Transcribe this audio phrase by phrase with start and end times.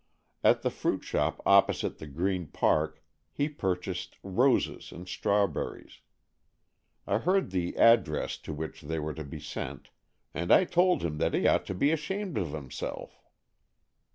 [0.43, 5.99] At the fruit shop opposite the Green Park he pur chased roses and strawberries.
[7.05, 9.91] I heard the address to which they were to be sent,
[10.33, 13.21] and I told him that he ought to be ashamed of himself.